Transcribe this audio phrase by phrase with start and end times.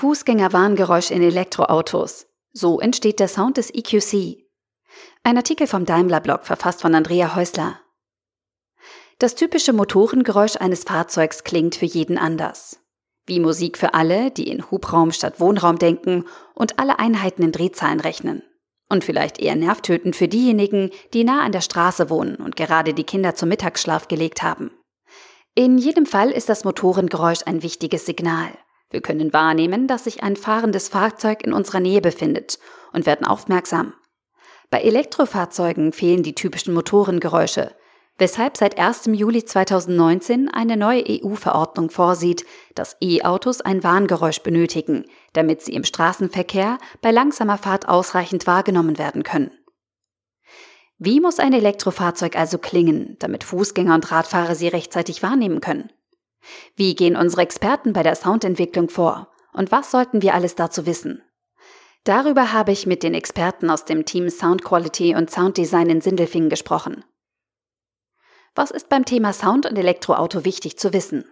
[0.00, 2.26] Fußgängerwarngeräusch in Elektroautos.
[2.54, 4.38] So entsteht der Sound des EQC.
[5.24, 7.78] Ein Artikel vom Daimler-Blog verfasst von Andrea Häusler.
[9.18, 12.80] Das typische Motorengeräusch eines Fahrzeugs klingt für jeden anders.
[13.26, 18.00] Wie Musik für alle, die in Hubraum statt Wohnraum denken und alle Einheiten in Drehzahlen
[18.00, 18.42] rechnen.
[18.88, 23.04] Und vielleicht eher nervtötend für diejenigen, die nah an der Straße wohnen und gerade die
[23.04, 24.70] Kinder zum Mittagsschlaf gelegt haben.
[25.54, 28.48] In jedem Fall ist das Motorengeräusch ein wichtiges Signal.
[28.90, 32.58] Wir können wahrnehmen, dass sich ein fahrendes Fahrzeug in unserer Nähe befindet
[32.92, 33.94] und werden aufmerksam.
[34.68, 37.74] Bei Elektrofahrzeugen fehlen die typischen Motorengeräusche,
[38.18, 39.06] weshalb seit 1.
[39.12, 42.44] Juli 2019 eine neue EU-Verordnung vorsieht,
[42.74, 49.22] dass E-Autos ein Warngeräusch benötigen, damit sie im Straßenverkehr bei langsamer Fahrt ausreichend wahrgenommen werden
[49.22, 49.50] können.
[50.98, 55.90] Wie muss ein Elektrofahrzeug also klingen, damit Fußgänger und Radfahrer sie rechtzeitig wahrnehmen können?
[56.76, 59.28] Wie gehen unsere Experten bei der Soundentwicklung vor?
[59.52, 61.22] Und was sollten wir alles dazu wissen?
[62.04, 66.00] Darüber habe ich mit den Experten aus dem Team Sound Quality und Sound Design in
[66.00, 67.04] Sindelfingen gesprochen.
[68.54, 71.24] Was ist beim Thema Sound und Elektroauto wichtig zu wissen?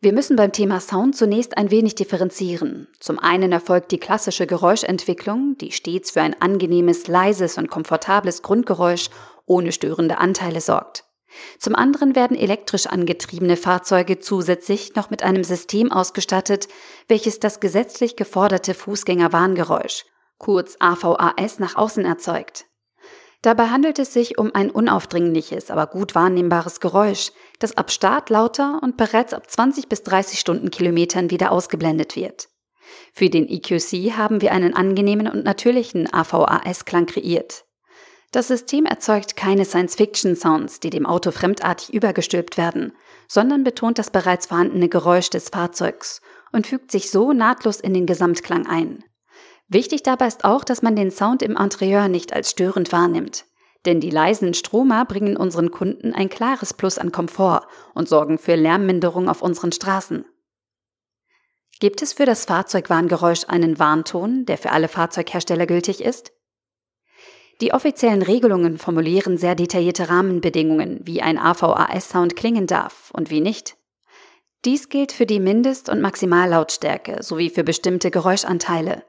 [0.00, 2.88] Wir müssen beim Thema Sound zunächst ein wenig differenzieren.
[3.00, 9.08] Zum einen erfolgt die klassische Geräuschentwicklung, die stets für ein angenehmes, leises und komfortables Grundgeräusch
[9.46, 11.04] ohne störende Anteile sorgt.
[11.58, 16.68] Zum anderen werden elektrisch angetriebene Fahrzeuge zusätzlich noch mit einem System ausgestattet,
[17.08, 20.04] welches das gesetzlich geforderte Fußgängerwarngeräusch,
[20.38, 22.66] kurz AVAS, nach außen erzeugt.
[23.42, 28.80] Dabei handelt es sich um ein unaufdringliches, aber gut wahrnehmbares Geräusch, das ab Start lauter
[28.82, 32.48] und bereits ab 20 bis 30 Stundenkilometern wieder ausgeblendet wird.
[33.12, 37.66] Für den EQC haben wir einen angenehmen und natürlichen AVAS-Klang kreiert.
[38.34, 42.92] Das System erzeugt keine Science-Fiction-Sounds, die dem Auto fremdartig übergestülpt werden,
[43.28, 48.06] sondern betont das bereits vorhandene Geräusch des Fahrzeugs und fügt sich so nahtlos in den
[48.06, 49.04] Gesamtklang ein.
[49.68, 53.44] Wichtig dabei ist auch, dass man den Sound im Interieur nicht als störend wahrnimmt.
[53.86, 58.56] Denn die leisen Stromer bringen unseren Kunden ein klares Plus an Komfort und sorgen für
[58.56, 60.24] Lärmminderung auf unseren Straßen.
[61.78, 66.32] Gibt es für das Fahrzeugwarngeräusch einen Warnton, der für alle Fahrzeughersteller gültig ist?
[67.60, 73.76] Die offiziellen Regelungen formulieren sehr detaillierte Rahmenbedingungen, wie ein AVAS-Sound klingen darf und wie nicht.
[74.64, 79.04] Dies gilt für die Mindest- und Maximallautstärke sowie für bestimmte Geräuschanteile.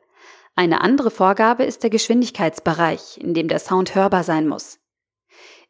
[0.55, 4.79] Eine andere Vorgabe ist der Geschwindigkeitsbereich, in dem der Sound hörbar sein muss.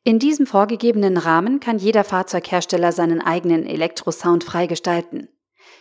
[0.04, 5.30] In diesem vorgegebenen Rahmen kann jeder Fahrzeughersteller seinen eigenen Elektrosound frei gestalten.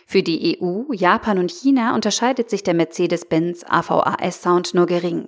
[0.07, 5.27] Für die EU, Japan und China unterscheidet sich der Mercedes-Benz AVAS-Sound nur gering.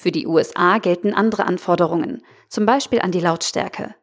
[0.00, 3.94] Für die USA gelten andere Anforderungen, zum Beispiel an die Lautstärke.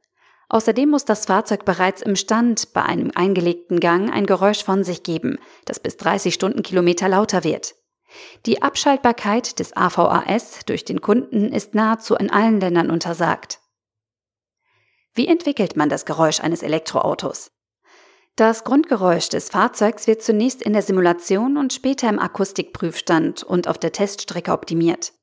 [0.47, 5.01] Außerdem muss das Fahrzeug bereits im Stand bei einem eingelegten Gang ein Geräusch von sich
[5.01, 7.73] geben, das bis 30 Stundenkilometer lauter wird.
[8.45, 13.59] Die Abschaltbarkeit des AVAS durch den Kunden ist nahezu in allen Ländern untersagt.
[15.15, 17.49] Wie entwickelt man das Geräusch eines Elektroautos?
[18.35, 23.79] Das Grundgeräusch des Fahrzeugs wird zunächst in der Simulation und später im Akustikprüfstand und auf
[23.79, 25.16] der Teststrecke optimiert.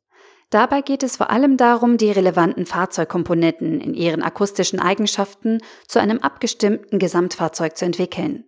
[0.55, 6.21] Dabei geht es vor allem darum, die relevanten Fahrzeugkomponenten in ihren akustischen Eigenschaften zu einem
[6.21, 8.45] abgestimmten Gesamtfahrzeug zu entwickeln.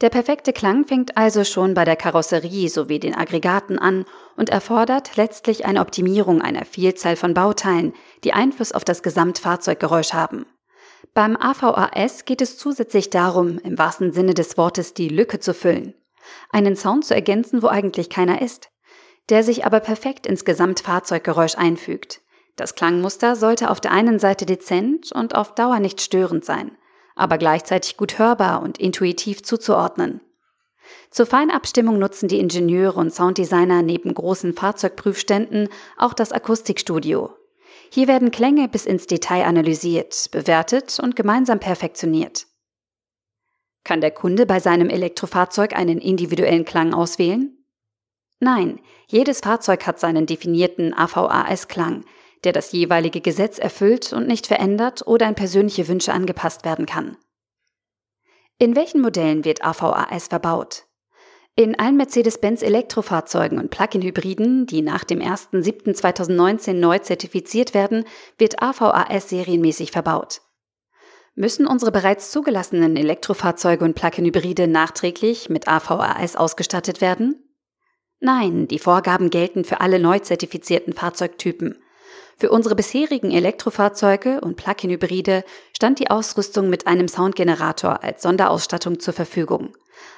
[0.00, 4.06] Der perfekte Klang fängt also schon bei der Karosserie sowie den Aggregaten an
[4.38, 7.92] und erfordert letztlich eine Optimierung einer Vielzahl von Bauteilen,
[8.24, 10.46] die Einfluss auf das Gesamtfahrzeuggeräusch haben.
[11.12, 15.92] Beim AVAS geht es zusätzlich darum, im wahrsten Sinne des Wortes die Lücke zu füllen,
[16.48, 18.70] einen Sound zu ergänzen, wo eigentlich keiner ist,
[19.30, 22.20] der sich aber perfekt ins Gesamtfahrzeuggeräusch einfügt.
[22.56, 26.76] Das Klangmuster sollte auf der einen Seite dezent und auf Dauer nicht störend sein,
[27.16, 30.20] aber gleichzeitig gut hörbar und intuitiv zuzuordnen.
[31.10, 37.30] Zur Feinabstimmung nutzen die Ingenieure und Sounddesigner neben großen Fahrzeugprüfständen auch das Akustikstudio.
[37.90, 42.46] Hier werden Klänge bis ins Detail analysiert, bewertet und gemeinsam perfektioniert.
[43.84, 47.63] Kann der Kunde bei seinem Elektrofahrzeug einen individuellen Klang auswählen?
[48.40, 52.04] Nein, jedes Fahrzeug hat seinen definierten AVAS-Klang,
[52.44, 57.16] der das jeweilige Gesetz erfüllt und nicht verändert oder an persönliche Wünsche angepasst werden kann.
[58.58, 60.84] In welchen Modellen wird AVAS verbaut?
[61.56, 68.04] In allen Mercedes-Benz Elektrofahrzeugen und Plug-in-Hybriden, die nach dem 1.7.2019 neu zertifiziert werden,
[68.38, 70.40] wird AVAS serienmäßig verbaut.
[71.36, 77.43] Müssen unsere bereits zugelassenen Elektrofahrzeuge und Plug-in-Hybride nachträglich mit AVAS ausgestattet werden?
[78.24, 81.76] Nein, die Vorgaben gelten für alle neu zertifizierten Fahrzeugtypen.
[82.38, 85.44] Für unsere bisherigen Elektrofahrzeuge und Plug-in-Hybride
[85.76, 89.76] stand die Ausrüstung mit einem Soundgenerator als Sonderausstattung zur Verfügung.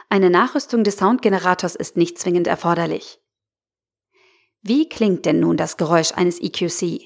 [0.08, 3.18] Eine Nachrüstung des Soundgenerators ist nicht zwingend erforderlich.
[4.62, 7.00] Wie klingt denn nun das Geräusch eines EQC?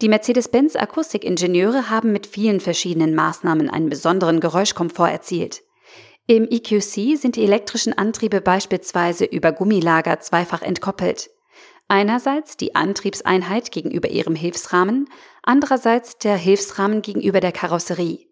[0.00, 5.64] Die Mercedes-Benz Akustikingenieure haben mit vielen verschiedenen Maßnahmen einen besonderen Geräuschkomfort erzielt.
[6.26, 11.30] Im EQC sind die elektrischen Antriebe beispielsweise über Gummilager zweifach entkoppelt.
[11.88, 15.08] Einerseits die Antriebseinheit gegenüber ihrem Hilfsrahmen,
[15.42, 18.28] andererseits der Hilfsrahmen gegenüber der Karosserie.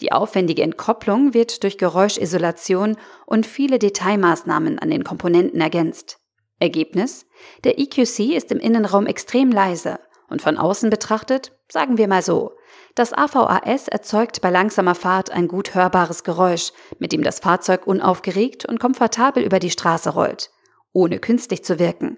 [0.00, 6.18] Die aufwendige Entkopplung wird durch Geräuschisolation und viele Detailmaßnahmen an den Komponenten ergänzt.
[6.58, 7.26] Ergebnis?
[7.64, 9.98] Der EQC ist im Innenraum extrem leise
[10.28, 12.52] und von außen betrachtet, sagen wir mal so,
[12.94, 18.64] das AVAS erzeugt bei langsamer Fahrt ein gut hörbares Geräusch, mit dem das Fahrzeug unaufgeregt
[18.64, 20.52] und komfortabel über die Straße rollt,
[20.92, 22.16] ohne künstlich zu wirken.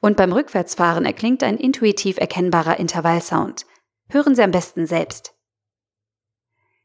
[0.00, 3.64] Und beim Rückwärtsfahren erklingt ein intuitiv erkennbarer Intervallsound.
[4.08, 5.34] Hören Sie am besten selbst.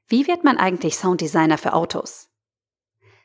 [0.07, 2.29] Wie wird man eigentlich Sounddesigner für Autos?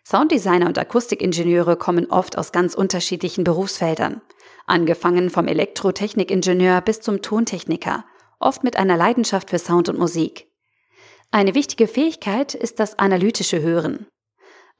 [0.06, 4.22] Sounddesigner und Akustikingenieure kommen oft aus ganz unterschiedlichen Berufsfeldern,
[4.66, 8.06] angefangen vom Elektrotechnikingenieur bis zum Tontechniker,
[8.40, 10.48] oft mit einer Leidenschaft für Sound und Musik.
[11.30, 14.08] Eine wichtige Fähigkeit ist das analytische Hören,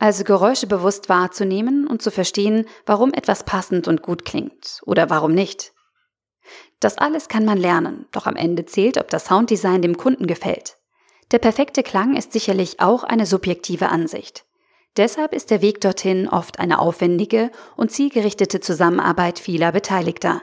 [0.00, 5.32] also Geräusche bewusst wahrzunehmen und zu verstehen, warum etwas passend und gut klingt oder warum
[5.32, 5.72] nicht.
[6.80, 10.78] Das alles kann man lernen, doch am Ende zählt, ob das Sounddesign dem Kunden gefällt.
[11.30, 14.46] Der perfekte Klang ist sicherlich auch eine subjektive Ansicht.
[14.96, 20.42] Deshalb ist der Weg dorthin oft eine aufwendige und zielgerichtete Zusammenarbeit vieler Beteiligter.